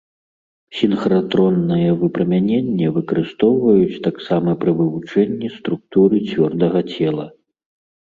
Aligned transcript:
Сінхратроннае 0.77 1.89
выпрамяненне 2.05 2.87
выкарыстоўваюць 2.97 4.01
таксама 4.09 4.59
пры 4.65 4.71
вывучэнні 4.83 5.55
структуры 5.63 6.27
цвёрдага 6.29 6.79
цела. 6.93 7.33